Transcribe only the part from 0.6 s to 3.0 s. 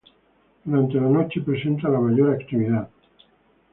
Durante la noche presenta la mayor actividad.